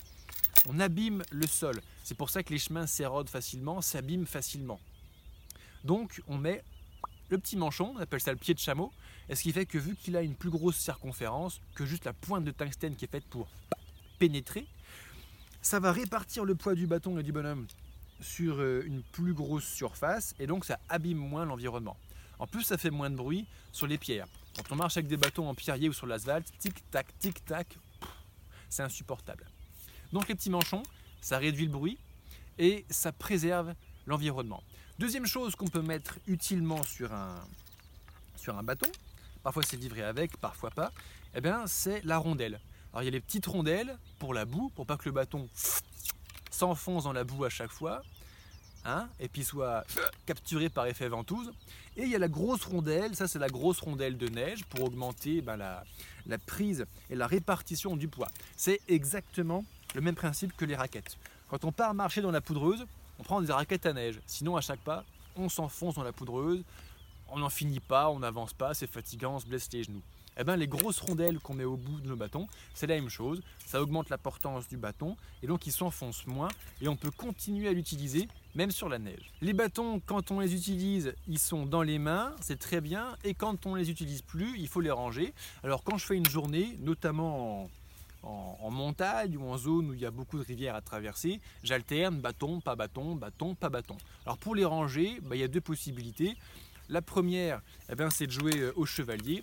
on 0.66 0.80
abîme 0.80 1.22
le 1.30 1.46
sol. 1.46 1.80
C'est 2.02 2.16
pour 2.16 2.30
ça 2.30 2.42
que 2.42 2.52
les 2.52 2.58
chemins 2.58 2.86
s'érodent 2.86 3.28
facilement, 3.28 3.80
s'abîment 3.80 4.26
facilement. 4.26 4.80
Donc 5.84 6.22
on 6.26 6.38
met 6.38 6.62
le 7.28 7.38
petit 7.38 7.56
manchon, 7.56 7.94
on 7.96 8.00
appelle 8.00 8.20
ça 8.20 8.32
le 8.32 8.38
pied 8.38 8.54
de 8.54 8.58
chameau, 8.58 8.92
et 9.28 9.34
ce 9.34 9.42
qui 9.42 9.52
fait 9.52 9.66
que 9.66 9.78
vu 9.78 9.96
qu'il 9.96 10.16
a 10.16 10.22
une 10.22 10.34
plus 10.34 10.50
grosse 10.50 10.76
circonférence 10.76 11.60
que 11.74 11.86
juste 11.86 12.04
la 12.04 12.12
pointe 12.12 12.44
de 12.44 12.50
tungstène 12.50 12.96
qui 12.96 13.04
est 13.04 13.10
faite 13.10 13.24
pour 13.24 13.48
pénétrer, 14.18 14.66
ça 15.62 15.80
va 15.80 15.92
répartir 15.92 16.44
le 16.44 16.54
poids 16.54 16.74
du 16.74 16.86
bâton 16.86 17.18
et 17.18 17.22
du 17.22 17.32
bonhomme 17.32 17.66
sur 18.20 18.56
euh, 18.60 18.82
une 18.86 19.02
plus 19.02 19.34
grosse 19.34 19.64
surface 19.64 20.34
et 20.38 20.46
donc 20.46 20.64
ça 20.64 20.78
abîme 20.88 21.18
moins 21.18 21.44
l'environnement. 21.44 21.96
En 22.38 22.46
plus, 22.46 22.62
ça 22.62 22.78
fait 22.78 22.90
moins 22.90 23.10
de 23.10 23.16
bruit 23.16 23.46
sur 23.72 23.86
les 23.86 23.98
pierres. 23.98 24.26
Quand 24.56 24.72
on 24.72 24.76
marche 24.76 24.96
avec 24.96 25.08
des 25.08 25.16
bâtons 25.16 25.48
en 25.48 25.54
pierrier 25.54 25.88
ou 25.88 25.92
sur 25.92 26.06
l'asphalte, 26.06 26.46
tic-tac, 26.58 27.06
tic-tac, 27.18 27.78
c'est 28.68 28.82
insupportable. 28.82 29.46
Donc 30.12 30.28
les 30.28 30.34
petits 30.34 30.50
manchons, 30.50 30.82
ça 31.20 31.38
réduit 31.38 31.66
le 31.66 31.72
bruit 31.72 31.98
et 32.58 32.84
ça 32.90 33.12
préserve 33.12 33.74
l'environnement. 34.06 34.62
Deuxième 34.98 35.26
chose 35.26 35.56
qu'on 35.56 35.68
peut 35.68 35.82
mettre 35.82 36.18
utilement 36.26 36.82
sur 36.84 37.12
un, 37.12 37.34
sur 38.36 38.56
un 38.56 38.62
bâton, 38.62 38.90
parfois 39.42 39.62
c'est 39.62 39.76
livré 39.76 40.02
avec, 40.02 40.36
parfois 40.36 40.70
pas, 40.70 40.92
eh 41.34 41.40
bien 41.40 41.66
c'est 41.66 42.04
la 42.04 42.18
rondelle. 42.18 42.60
Alors 42.92 43.02
il 43.02 43.06
y 43.06 43.08
a 43.08 43.10
les 43.10 43.20
petites 43.20 43.46
rondelles 43.46 43.98
pour 44.20 44.34
la 44.34 44.44
boue, 44.44 44.70
pour 44.70 44.86
pas 44.86 44.96
que 44.96 45.06
le 45.06 45.12
bâton 45.12 45.48
s'enfonce 46.64 47.04
dans 47.04 47.12
la 47.12 47.24
boue 47.24 47.44
à 47.44 47.50
chaque 47.50 47.70
fois, 47.70 48.02
hein, 48.86 49.06
et 49.20 49.28
puis 49.28 49.44
soit 49.44 49.84
capturé 50.24 50.70
par 50.70 50.86
effet 50.86 51.08
ventouse. 51.08 51.52
Et 51.96 52.04
il 52.04 52.08
y 52.08 52.14
a 52.14 52.18
la 52.18 52.28
grosse 52.28 52.64
rondelle, 52.64 53.14
ça 53.14 53.28
c'est 53.28 53.38
la 53.38 53.48
grosse 53.48 53.80
rondelle 53.80 54.16
de 54.16 54.28
neige 54.28 54.64
pour 54.64 54.84
augmenter 54.84 55.42
ben, 55.42 55.56
la, 55.56 55.84
la 56.26 56.38
prise 56.38 56.86
et 57.10 57.14
la 57.14 57.26
répartition 57.26 57.96
du 57.96 58.08
poids. 58.08 58.28
C'est 58.56 58.80
exactement 58.88 59.64
le 59.94 60.00
même 60.00 60.14
principe 60.14 60.56
que 60.56 60.64
les 60.64 60.74
raquettes. 60.74 61.18
Quand 61.50 61.64
on 61.64 61.72
part 61.72 61.92
marcher 61.92 62.22
dans 62.22 62.32
la 62.32 62.40
poudreuse, 62.40 62.86
on 63.18 63.22
prend 63.22 63.42
des 63.42 63.52
raquettes 63.52 63.86
à 63.86 63.92
neige. 63.92 64.18
Sinon, 64.26 64.56
à 64.56 64.62
chaque 64.62 64.80
pas, 64.80 65.04
on 65.36 65.48
s'enfonce 65.48 65.96
dans 65.96 66.02
la 66.02 66.12
poudreuse, 66.12 66.62
on 67.34 67.40
n'en 67.40 67.50
finit 67.50 67.80
pas, 67.80 68.08
on 68.10 68.20
n'avance 68.20 68.52
pas, 68.52 68.74
c'est 68.74 68.86
fatigant, 68.86 69.34
on 69.34 69.40
se 69.40 69.46
blesse 69.46 69.68
les 69.72 69.82
genoux. 69.82 70.02
Eh 70.36 70.44
bien, 70.44 70.56
les 70.56 70.66
grosses 70.66 71.00
rondelles 71.00 71.38
qu'on 71.38 71.54
met 71.54 71.64
au 71.64 71.76
bout 71.76 72.00
de 72.00 72.08
nos 72.08 72.16
bâtons, 72.16 72.48
c'est 72.74 72.86
la 72.86 72.96
même 72.96 73.08
chose. 73.08 73.40
Ça 73.66 73.80
augmente 73.80 74.10
la 74.10 74.18
portance 74.18 74.68
du 74.68 74.76
bâton 74.76 75.16
et 75.42 75.46
donc 75.46 75.66
il 75.66 75.72
s'enfonce 75.72 76.26
moins 76.26 76.48
et 76.80 76.88
on 76.88 76.96
peut 76.96 77.10
continuer 77.10 77.68
à 77.68 77.72
l'utiliser 77.72 78.28
même 78.54 78.70
sur 78.70 78.88
la 78.88 78.98
neige. 78.98 79.32
Les 79.42 79.52
bâtons, 79.52 80.00
quand 80.04 80.30
on 80.30 80.40
les 80.40 80.54
utilise, 80.54 81.14
ils 81.28 81.38
sont 81.38 81.66
dans 81.66 81.82
les 81.82 81.98
mains, 81.98 82.34
c'est 82.40 82.58
très 82.58 82.80
bien. 82.80 83.16
Et 83.24 83.34
quand 83.34 83.66
on 83.66 83.74
les 83.74 83.90
utilise 83.90 84.22
plus, 84.22 84.58
il 84.58 84.68
faut 84.68 84.80
les 84.80 84.90
ranger. 84.90 85.32
Alors 85.62 85.84
quand 85.84 85.98
je 85.98 86.06
fais 86.06 86.16
une 86.16 86.28
journée, 86.28 86.78
notamment 86.80 87.68
en, 88.22 88.70
montagne 88.70 89.36
ou 89.36 89.48
en 89.48 89.56
zone 89.56 89.90
où 89.90 89.94
il 89.94 90.00
y 90.00 90.06
a 90.06 90.10
beaucoup 90.10 90.38
de 90.38 90.44
rivières 90.44 90.74
à 90.74 90.80
traverser, 90.80 91.40
j'alterne 91.62 92.20
bâton, 92.20 92.60
pas 92.60 92.74
bâton, 92.74 93.14
bâton, 93.14 93.54
pas 93.54 93.68
bâton. 93.68 93.96
Alors 94.24 94.38
pour 94.38 94.54
les 94.54 94.64
ranger, 94.64 95.20
bah, 95.22 95.36
il 95.36 95.40
y 95.40 95.44
a 95.44 95.48
deux 95.48 95.60
possibilités. 95.60 96.36
La 96.88 97.02
première, 97.02 97.62
eh 97.90 97.94
c'est 98.10 98.26
de 98.26 98.32
jouer 98.32 98.58
euh, 98.58 98.72
au 98.76 98.84
chevalier. 98.84 99.42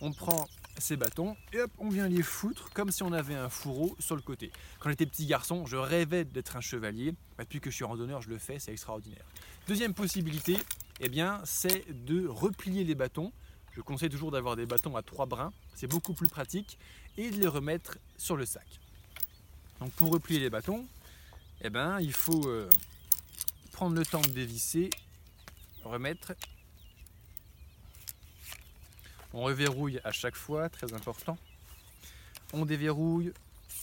On 0.00 0.12
prend 0.12 0.48
ces 0.78 0.96
bâtons 0.96 1.36
et 1.52 1.60
hop, 1.60 1.70
on 1.78 1.88
vient 1.88 2.08
les 2.08 2.22
foutre 2.22 2.70
comme 2.70 2.90
si 2.90 3.02
on 3.02 3.12
avait 3.12 3.34
un 3.34 3.48
fourreau 3.48 3.94
sur 3.98 4.16
le 4.16 4.22
côté. 4.22 4.50
Quand 4.78 4.90
j'étais 4.90 5.06
petit 5.06 5.26
garçon, 5.26 5.66
je 5.66 5.76
rêvais 5.76 6.24
d'être 6.24 6.56
un 6.56 6.60
chevalier. 6.60 7.12
Bah, 7.36 7.44
depuis 7.44 7.60
que 7.60 7.70
je 7.70 7.76
suis 7.76 7.84
randonneur, 7.84 8.22
je 8.22 8.30
le 8.30 8.38
fais, 8.38 8.58
c'est 8.58 8.72
extraordinaire. 8.72 9.24
Deuxième 9.68 9.94
possibilité, 9.94 10.56
eh 11.00 11.08
bien, 11.08 11.40
c'est 11.44 11.84
de 12.06 12.26
replier 12.26 12.84
les 12.84 12.94
bâtons. 12.94 13.32
Je 13.76 13.82
conseille 13.82 14.08
toujours 14.08 14.30
d'avoir 14.30 14.56
des 14.56 14.66
bâtons 14.66 14.96
à 14.96 15.02
trois 15.02 15.26
brins, 15.26 15.52
c'est 15.74 15.86
beaucoup 15.86 16.12
plus 16.12 16.28
pratique, 16.28 16.78
et 17.16 17.30
de 17.30 17.36
les 17.36 17.46
remettre 17.46 17.98
sur 18.16 18.36
le 18.36 18.44
sac. 18.44 18.66
Donc 19.78 19.92
pour 19.92 20.10
replier 20.10 20.40
les 20.40 20.50
bâtons, 20.50 20.86
eh 21.62 21.70
ben, 21.70 22.00
il 22.00 22.12
faut 22.12 22.48
euh, 22.48 22.68
prendre 23.72 23.94
le 23.94 24.04
temps 24.04 24.20
de 24.20 24.28
dévisser, 24.28 24.90
remettre 25.84 26.32
on 29.32 29.42
reverrouille 29.42 30.00
à 30.04 30.12
chaque 30.12 30.36
fois, 30.36 30.68
très 30.68 30.92
important. 30.92 31.38
On 32.52 32.64
déverrouille, 32.64 33.32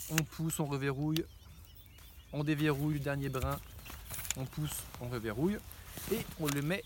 on 0.09 0.17
pousse, 0.17 0.59
on 0.59 0.65
reverrouille. 0.65 1.25
On 2.33 2.43
déverrouille 2.43 2.95
le 2.95 2.99
dernier 2.99 3.29
brin, 3.29 3.57
on 4.35 4.45
pousse, 4.45 4.83
on 4.99 5.07
reverrouille. 5.07 5.57
Et 6.11 6.19
on 6.39 6.47
le 6.47 6.61
met 6.61 6.83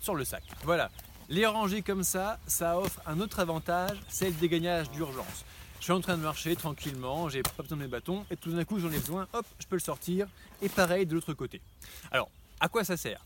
sur 0.00 0.14
le 0.14 0.24
sac. 0.24 0.42
Voilà. 0.64 0.90
Les 1.28 1.44
ranger 1.44 1.82
comme 1.82 2.04
ça, 2.04 2.38
ça 2.46 2.78
offre 2.78 3.00
un 3.06 3.20
autre 3.20 3.38
avantage, 3.38 3.98
c'est 4.08 4.30
le 4.30 4.32
dégagnage 4.32 4.90
d'urgence. 4.90 5.44
Je 5.78 5.84
suis 5.84 5.92
en 5.92 6.00
train 6.00 6.16
de 6.16 6.22
marcher 6.22 6.56
tranquillement, 6.56 7.28
j'ai 7.28 7.42
pas 7.42 7.62
besoin 7.62 7.76
de 7.76 7.82
mes 7.82 7.88
bâtons, 7.88 8.24
et 8.30 8.36
tout 8.36 8.50
d'un 8.50 8.64
coup 8.64 8.80
j'en 8.80 8.90
ai 8.90 8.98
besoin, 8.98 9.28
hop, 9.34 9.46
je 9.58 9.66
peux 9.66 9.76
le 9.76 9.80
sortir, 9.80 10.26
et 10.62 10.68
pareil 10.68 11.04
de 11.04 11.14
l'autre 11.14 11.34
côté. 11.34 11.60
Alors, 12.10 12.30
à 12.58 12.68
quoi 12.68 12.82
ça 12.82 12.96
sert? 12.96 13.24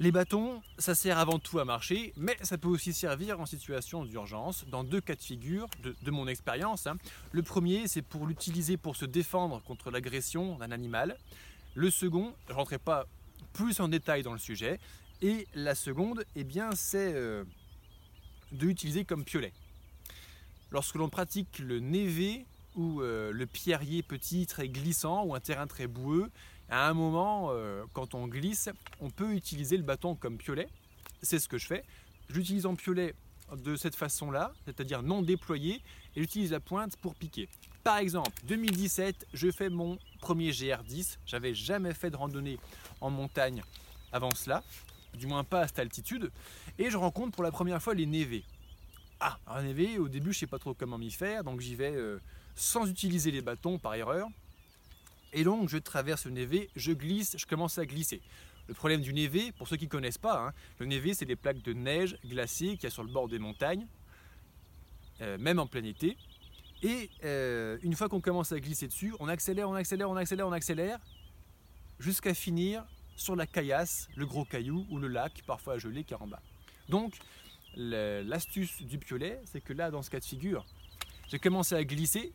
Les 0.00 0.12
bâtons, 0.12 0.62
ça 0.78 0.94
sert 0.94 1.18
avant 1.18 1.40
tout 1.40 1.58
à 1.58 1.64
marcher, 1.64 2.12
mais 2.16 2.36
ça 2.42 2.56
peut 2.56 2.68
aussi 2.68 2.92
servir 2.92 3.40
en 3.40 3.46
situation 3.46 4.04
d'urgence, 4.04 4.64
dans 4.68 4.84
deux 4.84 5.00
cas 5.00 5.16
de 5.16 5.22
figure, 5.22 5.66
de, 5.82 6.10
mon 6.12 6.28
expérience. 6.28 6.86
Hein. 6.86 6.98
Le 7.32 7.42
premier, 7.42 7.88
c'est 7.88 8.02
pour 8.02 8.26
l'utiliser 8.26 8.76
pour 8.76 8.94
se 8.94 9.04
défendre 9.04 9.60
contre 9.64 9.90
l'agression 9.90 10.56
d'un 10.56 10.70
animal. 10.70 11.18
Le 11.74 11.90
second, 11.90 12.32
je 12.46 12.52
ne 12.52 12.56
rentrerai 12.58 12.78
pas 12.78 13.06
plus 13.52 13.80
en 13.80 13.88
détail 13.88 14.22
dans 14.22 14.32
le 14.32 14.38
sujet. 14.38 14.78
Et 15.20 15.48
la 15.54 15.74
seconde, 15.74 16.24
eh 16.36 16.44
bien, 16.44 16.70
c'est 16.76 17.12
euh, 17.14 17.42
de 18.52 18.66
l'utiliser 18.66 19.04
comme 19.04 19.24
piolet. 19.24 19.52
Lorsque 20.70 20.94
l'on 20.94 21.08
pratique 21.08 21.58
le 21.58 21.80
névé 21.80 22.46
ou 22.76 23.02
euh, 23.02 23.32
le 23.32 23.46
pierrier 23.46 24.04
petit, 24.04 24.46
très 24.46 24.68
glissant, 24.68 25.24
ou 25.24 25.34
un 25.34 25.40
terrain 25.40 25.66
très 25.66 25.88
boueux, 25.88 26.30
à 26.68 26.88
un 26.88 26.94
moment, 26.94 27.48
euh, 27.50 27.84
quand 27.92 28.14
on 28.14 28.26
glisse, 28.26 28.68
on 29.00 29.10
peut 29.10 29.32
utiliser 29.34 29.76
le 29.76 29.82
bâton 29.82 30.14
comme 30.14 30.36
piolet. 30.36 30.68
C'est 31.22 31.38
ce 31.38 31.48
que 31.48 31.58
je 31.58 31.66
fais. 31.66 31.84
Je 32.28 32.34
l'utilise 32.34 32.66
en 32.66 32.74
piolet 32.74 33.14
de 33.56 33.76
cette 33.76 33.96
façon-là, 33.96 34.52
c'est-à-dire 34.66 35.02
non 35.02 35.22
déployé, 35.22 35.82
et 36.14 36.20
j'utilise 36.20 36.52
la 36.52 36.60
pointe 36.60 36.96
pour 36.96 37.14
piquer. 37.14 37.48
Par 37.82 37.96
exemple, 37.98 38.32
2017, 38.44 39.26
je 39.32 39.50
fais 39.50 39.70
mon 39.70 39.98
premier 40.20 40.50
GR10. 40.50 41.16
J'avais 41.24 41.54
jamais 41.54 41.94
fait 41.94 42.10
de 42.10 42.16
randonnée 42.16 42.58
en 43.00 43.08
montagne 43.08 43.62
avant 44.12 44.34
cela, 44.34 44.62
du 45.14 45.26
moins 45.26 45.44
pas 45.44 45.60
à 45.62 45.66
cette 45.66 45.78
altitude, 45.78 46.30
et 46.78 46.90
je 46.90 46.96
rencontre 46.96 47.32
pour 47.32 47.44
la 47.44 47.50
première 47.50 47.82
fois 47.82 47.94
les 47.94 48.06
névés. 48.06 48.44
Ah, 49.20 49.38
un 49.46 49.62
névé, 49.62 49.98
au 49.98 50.08
début, 50.08 50.32
je 50.32 50.40
sais 50.40 50.46
pas 50.46 50.58
trop 50.58 50.74
comment 50.74 50.98
m'y 50.98 51.10
faire, 51.10 51.44
donc 51.44 51.60
j'y 51.60 51.74
vais 51.74 51.94
euh, 51.94 52.20
sans 52.54 52.86
utiliser 52.86 53.30
les 53.30 53.40
bâtons 53.40 53.78
par 53.78 53.94
erreur. 53.94 54.28
Et 55.32 55.44
donc, 55.44 55.68
je 55.68 55.78
traverse 55.78 56.24
le 56.24 56.32
névé, 56.32 56.70
je 56.76 56.92
glisse, 56.92 57.36
je 57.38 57.46
commence 57.46 57.78
à 57.78 57.86
glisser. 57.86 58.22
Le 58.66 58.74
problème 58.74 59.00
du 59.00 59.12
névé, 59.12 59.52
pour 59.52 59.68
ceux 59.68 59.76
qui 59.76 59.84
ne 59.84 59.90
connaissent 59.90 60.18
pas, 60.18 60.46
hein, 60.46 60.52
le 60.78 60.86
névé, 60.86 61.14
c'est 61.14 61.24
des 61.24 61.36
plaques 61.36 61.62
de 61.62 61.72
neige 61.72 62.16
glacées 62.26 62.76
qu'il 62.76 62.84
y 62.84 62.86
a 62.86 62.90
sur 62.90 63.02
le 63.02 63.10
bord 63.10 63.28
des 63.28 63.38
montagnes, 63.38 63.86
euh, 65.20 65.38
même 65.38 65.58
en 65.58 65.66
plein 65.66 65.84
été. 65.84 66.16
Et 66.82 67.10
euh, 67.24 67.78
une 67.82 67.94
fois 67.94 68.08
qu'on 68.08 68.20
commence 68.20 68.52
à 68.52 68.60
glisser 68.60 68.86
dessus, 68.86 69.14
on 69.20 69.28
accélère, 69.28 69.68
on 69.68 69.74
accélère, 69.74 70.10
on 70.10 70.16
accélère, 70.16 70.46
on 70.46 70.52
accélère, 70.52 70.98
jusqu'à 71.98 72.34
finir 72.34 72.86
sur 73.16 73.34
la 73.34 73.46
caillasse, 73.46 74.08
le 74.16 74.26
gros 74.26 74.44
caillou 74.44 74.86
ou 74.90 74.98
le 74.98 75.08
lac, 75.08 75.42
parfois 75.46 75.78
gelé, 75.78 76.04
qui 76.04 76.14
est 76.14 76.22
en 76.22 76.26
bas. 76.26 76.42
Donc, 76.88 77.14
l'astuce 77.76 78.82
du 78.82 78.98
piolet, 78.98 79.40
c'est 79.44 79.60
que 79.60 79.72
là, 79.72 79.90
dans 79.90 80.02
ce 80.02 80.10
cas 80.10 80.20
de 80.20 80.24
figure, 80.24 80.64
j'ai 81.28 81.38
commencé 81.38 81.74
à 81.74 81.84
glisser, 81.84 82.32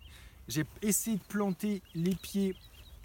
j'ai 0.47 0.65
essayé 0.81 1.17
de 1.17 1.23
planter 1.23 1.81
les 1.95 2.15
pieds 2.15 2.55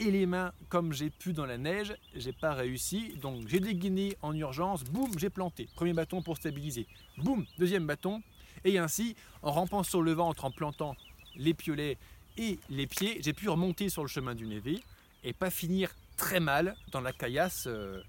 et 0.00 0.11
les 0.11 0.26
mains 0.26 0.52
comme 0.69 0.93
j'ai 0.93 1.11
pu 1.11 1.33
dans 1.33 1.47
la 1.47 1.59
neige, 1.59 1.95
j'ai 2.14 2.33
pas 2.33 2.55
réussi, 2.55 3.14
donc 3.21 3.47
j'ai 3.49 3.61
dégainé 3.61 4.17
en 4.23 4.35
urgence, 4.35 4.85
boum, 4.85 5.11
j'ai 5.19 5.31
planté. 5.31 5.69
Premier 5.75 5.93
bâton 5.93 6.23
pour 6.23 6.37
stabiliser, 6.37 6.87
boum, 7.17 7.45
deuxième 7.59 7.87
bâton, 7.87 8.23
et 8.64 8.78
ainsi, 8.78 9.17
en 9.43 9.52
rampant 9.52 9.83
sur 9.83 10.02
le 10.02 10.12
ventre, 10.12 10.45
en 10.45 10.50
plantant 10.50 10.97
les 11.37 11.55
piolets 11.55 11.99
et 12.37 12.59
les 12.71 12.87
pieds, 12.87 13.19
j'ai 13.23 13.33
pu 13.33 13.49
remonter 13.49 13.88
sur 13.88 14.02
le 14.02 14.09
chemin 14.09 14.35
du 14.35 14.47
névé 14.47 14.83
et 15.25 15.33
pas 15.33 15.50
finir 15.50 15.95
très 16.17 16.40
mal 16.40 16.76
dans 16.93 17.00
la 17.00 17.12
caillasse 17.12 17.67
euh, 17.67 18.00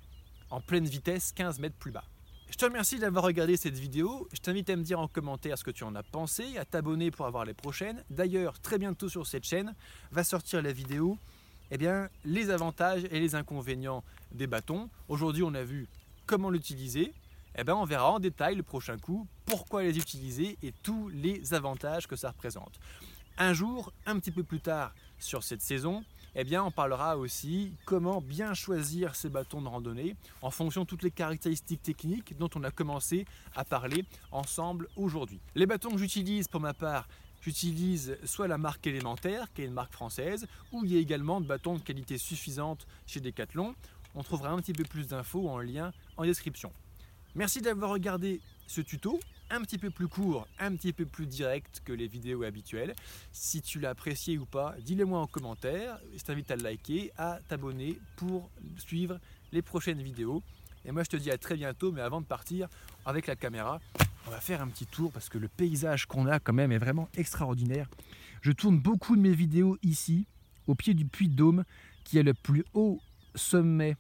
en 0.50 0.62
pleine 0.62 0.86
vitesse 0.86 1.31
15 1.31 1.60
mètres 1.60 1.75
plus 1.77 1.91
bas. 1.91 2.03
Je 2.50 2.55
te 2.55 2.65
remercie 2.65 2.98
d'avoir 2.98 3.24
regardé 3.24 3.58
cette 3.58 3.77
vidéo. 3.77 4.27
Je 4.34 4.39
t'invite 4.39 4.69
à 4.72 4.75
me 4.75 4.81
dire 4.81 5.00
en 5.00 5.08
commentaire 5.08 5.58
ce 5.58 5.63
que 5.63 5.69
tu 5.69 5.84
en 5.84 5.93
as 5.93 6.01
pensé, 6.01 6.58
à 6.58 6.65
t'abonner 6.65 7.12
pour 7.12 7.27
avoir 7.27 7.46
les 7.46 7.53
prochaines. 7.53 8.03
D'ailleurs, 8.10 8.60
très 8.60 8.79
bientôt 8.79 9.08
sur 9.08 9.27
cette 9.27 9.46
chaîne 9.46 9.75
va 10.12 10.24
sortir 10.24 10.62
la 10.63 10.72
vidéo 10.72 11.17
eh 11.71 11.77
bien, 11.77 12.09
les 12.25 12.49
avantages 12.49 13.03
et 13.11 13.19
les 13.19 13.35
inconvénients 13.35 14.03
des 14.31 14.47
bâtons. 14.47 14.89
Aujourd'hui, 15.07 15.43
on 15.43 15.53
a 15.53 15.63
vu 15.63 15.88
comment 16.25 16.49
l'utiliser. 16.49 17.13
Eh 17.55 17.63
bien, 17.63 17.75
on 17.75 17.85
verra 17.85 18.11
en 18.11 18.19
détail 18.19 18.55
le 18.55 18.63
prochain 18.63 18.97
coup 18.97 19.27
pourquoi 19.45 19.83
les 19.83 19.97
utiliser 19.97 20.57
et 20.61 20.73
tous 20.83 21.09
les 21.09 21.53
avantages 21.53 22.07
que 22.07 22.15
ça 22.15 22.29
représente. 22.29 22.79
Un 23.38 23.53
jour, 23.53 23.91
un 24.05 24.19
petit 24.19 24.31
peu 24.31 24.43
plus 24.43 24.59
tard 24.59 24.93
sur 25.17 25.43
cette 25.43 25.61
saison, 25.61 26.03
eh 26.35 26.43
bien, 26.43 26.63
on 26.63 26.71
parlera 26.71 27.17
aussi 27.17 27.73
comment 27.85 28.21
bien 28.21 28.53
choisir 28.53 29.15
ces 29.15 29.29
bâtons 29.29 29.61
de 29.61 29.67
randonnée 29.67 30.15
en 30.41 30.51
fonction 30.51 30.83
de 30.83 30.88
toutes 30.88 31.03
les 31.03 31.11
caractéristiques 31.11 31.81
techniques 31.81 32.38
dont 32.38 32.49
on 32.55 32.63
a 32.63 32.71
commencé 32.71 33.25
à 33.55 33.65
parler 33.65 34.05
ensemble 34.31 34.88
aujourd'hui. 34.95 35.39
Les 35.55 35.65
bâtons 35.65 35.89
que 35.89 35.97
j'utilise 35.97 36.47
pour 36.47 36.61
ma 36.61 36.73
part, 36.73 37.07
j'utilise 37.41 38.17
soit 38.25 38.48
la 38.48 38.58
marque 38.58 38.86
élémentaire, 38.88 39.48
qui 39.53 39.62
est 39.62 39.65
une 39.65 39.74
marque 39.74 39.93
française, 39.93 40.48
ou 40.72 40.84
il 40.86 40.93
y 40.93 40.98
a 40.98 41.00
également 41.00 41.41
de 41.41 41.46
bâtons 41.46 41.75
de 41.75 41.81
qualité 41.81 42.17
suffisante 42.17 42.88
chez 43.05 43.19
Decathlon. 43.19 43.75
On 44.15 44.24
trouvera 44.24 44.50
un 44.50 44.58
petit 44.58 44.74
peu 44.74 44.84
plus 44.84 45.08
d'infos 45.08 45.50
en 45.50 45.60
lien 45.60 45.91
en 46.17 46.24
description. 46.24 46.72
Merci 47.36 47.62
d'avoir 47.62 47.91
regardé 47.91 48.41
ce 48.67 48.81
tuto 48.81 49.19
un 49.51 49.62
petit 49.62 49.77
peu 49.77 49.89
plus 49.89 50.08
court, 50.08 50.48
un 50.60 50.75
petit 50.75 50.93
peu 50.93 51.05
plus 51.05 51.25
direct 51.25 51.81
que 51.84 51.91
les 51.91 52.08
vidéos 52.08 52.43
habituelles. 52.43 52.96
Si 53.31 53.62
tu 53.62 53.79
l'as 53.79 53.89
apprécié 53.89 54.38
ou 54.38 54.46
pas, 54.46 54.75
dis-le 54.79 55.05
moi 55.05 55.19
en 55.19 55.27
commentaire. 55.27 56.00
Je 56.15 56.24
t'invite 56.24 56.51
à 56.51 56.55
le 56.55 56.63
liker, 56.63 57.12
à 57.17 57.39
t'abonner 57.48 58.00
pour 58.15 58.50
suivre 58.77 59.19
les 59.51 59.62
prochaines 59.62 60.01
vidéos. 60.01 60.43
Et 60.86 60.91
moi 60.91 61.03
je 61.03 61.10
te 61.10 61.17
dis 61.17 61.31
à 61.31 61.38
très 61.38 61.55
bientôt, 61.55 61.91
mais 61.91 62.01
avant 62.01 62.22
de 62.22 62.25
partir 62.25 62.67
avec 63.05 63.27
la 63.27 63.36
caméra, 63.36 63.79
on 64.27 64.31
va 64.31 64.39
faire 64.39 64.61
un 64.61 64.67
petit 64.67 64.85
tour 64.85 65.11
parce 65.11 65.29
que 65.29 65.38
le 65.38 65.47
paysage 65.47 66.05
qu'on 66.05 66.27
a 66.27 66.39
quand 66.39 66.53
même 66.53 66.71
est 66.71 66.77
vraiment 66.77 67.09
extraordinaire. 67.15 67.89
Je 68.41 68.51
tourne 68.51 68.79
beaucoup 68.79 69.15
de 69.15 69.21
mes 69.21 69.33
vidéos 69.33 69.77
ici, 69.83 70.27
au 70.67 70.75
pied 70.75 70.93
du 70.93 71.05
Puy 71.05 71.27
de 71.29 71.35
Dôme, 71.35 71.63
qui 72.03 72.17
est 72.17 72.23
le 72.23 72.33
plus 72.33 72.63
haut 72.73 72.99
sommet 73.35 73.95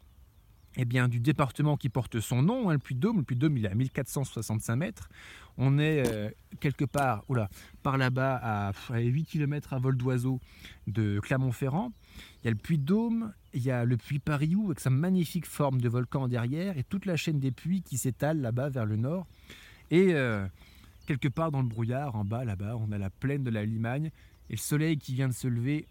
eh 0.75 0.85
bien, 0.85 1.07
du 1.07 1.19
département 1.19 1.77
qui 1.77 1.89
porte 1.89 2.19
son 2.19 2.41
nom, 2.41 2.69
hein, 2.69 2.73
le 2.73 2.79
Puy-de-Dôme. 2.79 3.17
Le 3.17 3.23
Puy-de-Dôme, 3.23 3.57
il 3.57 3.65
est 3.65 3.69
à 3.69 3.75
1465 3.75 4.75
mètres. 4.75 5.09
On 5.57 5.77
est 5.77 6.07
euh, 6.07 6.29
quelque 6.59 6.85
part, 6.85 7.25
par 7.83 7.97
là-bas, 7.97 8.39
à, 8.41 8.71
8 8.97 9.25
km 9.25 9.73
à 9.73 9.79
vol 9.79 9.97
d'oiseau 9.97 10.39
de 10.87 11.19
Clermont-Ferrand. 11.19 11.91
Il 12.41 12.45
y 12.45 12.47
a 12.47 12.51
le 12.51 12.57
Puy-de-Dôme, 12.57 13.33
il 13.53 13.63
y 13.63 13.71
a 13.71 13.83
le 13.83 13.97
Puy 13.97 14.19
Pariou 14.19 14.67
avec 14.67 14.79
sa 14.79 14.89
magnifique 14.89 15.45
forme 15.45 15.81
de 15.81 15.89
volcan 15.89 16.27
derrière 16.27 16.77
et 16.77 16.83
toute 16.83 17.05
la 17.05 17.17
chaîne 17.17 17.39
des 17.39 17.51
puits 17.51 17.81
qui 17.81 17.97
s'étale 17.97 18.39
là-bas 18.39 18.69
vers 18.69 18.85
le 18.85 18.95
nord. 18.95 19.27
Et 19.91 20.13
euh, 20.13 20.47
quelque 21.07 21.27
part 21.27 21.51
dans 21.51 21.61
le 21.61 21.67
brouillard, 21.67 22.15
en 22.15 22.25
bas 22.25 22.45
là-bas, 22.45 22.75
on 22.77 22.91
a 22.91 22.97
la 22.97 23.09
plaine 23.09 23.43
de 23.43 23.49
la 23.49 23.65
Limagne 23.65 24.11
et 24.49 24.53
le 24.53 24.57
soleil 24.57 24.97
qui 24.97 25.13
vient 25.13 25.27
de 25.27 25.33
se 25.33 25.47
lever 25.47 25.87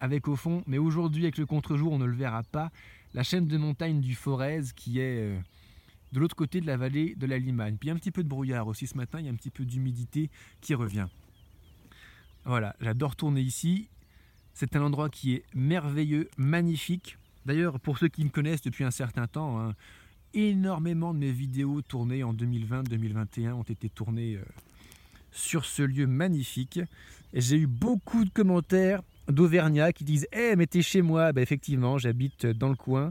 avec 0.00 0.28
au 0.28 0.36
fond, 0.36 0.64
mais 0.66 0.78
aujourd'hui 0.78 1.24
avec 1.24 1.38
le 1.38 1.46
contre-jour 1.46 1.92
on 1.92 1.98
ne 1.98 2.06
le 2.06 2.16
verra 2.16 2.42
pas, 2.42 2.70
la 3.12 3.22
chaîne 3.22 3.46
de 3.46 3.58
montagnes 3.58 4.00
du 4.00 4.14
Forez 4.14 4.62
qui 4.74 4.98
est 4.98 5.20
euh, 5.22 5.38
de 6.12 6.20
l'autre 6.20 6.34
côté 6.34 6.60
de 6.60 6.66
la 6.66 6.76
vallée 6.76 7.14
de 7.14 7.26
la 7.26 7.38
Limagne. 7.38 7.76
Puis 7.76 7.86
il 7.86 7.90
y 7.90 7.92
a 7.92 7.94
un 7.94 7.98
petit 7.98 8.10
peu 8.10 8.22
de 8.22 8.28
brouillard 8.28 8.66
aussi 8.66 8.86
ce 8.86 8.96
matin, 8.96 9.20
il 9.20 9.26
y 9.26 9.28
a 9.28 9.32
un 9.32 9.36
petit 9.36 9.50
peu 9.50 9.64
d'humidité 9.64 10.30
qui 10.60 10.74
revient. 10.74 11.06
Voilà, 12.44 12.74
j'adore 12.80 13.16
tourner 13.16 13.42
ici. 13.42 13.88
C'est 14.54 14.74
un 14.74 14.82
endroit 14.82 15.08
qui 15.08 15.34
est 15.34 15.44
merveilleux, 15.54 16.28
magnifique. 16.36 17.16
D'ailleurs, 17.46 17.78
pour 17.80 17.98
ceux 17.98 18.08
qui 18.08 18.24
me 18.24 18.30
connaissent 18.30 18.62
depuis 18.62 18.84
un 18.84 18.90
certain 18.90 19.26
temps, 19.26 19.60
hein, 19.60 19.74
énormément 20.34 21.14
de 21.14 21.18
mes 21.18 21.32
vidéos 21.32 21.82
tournées 21.82 22.22
en 22.22 22.34
2020-2021 22.34 23.52
ont 23.52 23.62
été 23.62 23.88
tournées 23.88 24.36
euh, 24.36 24.44
sur 25.30 25.64
ce 25.64 25.82
lieu 25.82 26.06
magnifique. 26.06 26.80
Et 27.32 27.40
j'ai 27.40 27.56
eu 27.56 27.66
beaucoup 27.66 28.24
de 28.24 28.30
commentaires 28.30 29.02
d'Auvergnat 29.28 29.92
qui 29.92 30.04
disent 30.04 30.26
Eh, 30.32 30.56
mais 30.56 30.66
t'es 30.66 30.82
chez 30.82 31.02
moi 31.02 31.32
ben, 31.32 31.42
Effectivement, 31.42 31.98
j'habite 31.98 32.46
dans 32.46 32.68
le 32.68 32.76
coin 32.76 33.10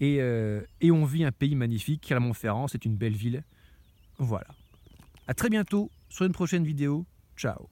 et, 0.00 0.20
euh, 0.20 0.62
et, 0.80 0.90
on 0.90 1.04
vit 1.04 1.24
un 1.24 1.32
pays 1.32 1.54
magnifique. 1.54 2.02
Clermont-Ferrand, 2.06 2.68
c'est 2.68 2.84
une 2.84 2.96
belle 2.96 3.16
ville. 3.16 3.42
Voilà. 4.18 4.48
À 5.26 5.34
très 5.34 5.48
bientôt 5.48 5.90
sur 6.08 6.26
une 6.26 6.32
prochaine 6.32 6.64
vidéo. 6.64 7.06
Ciao 7.36 7.68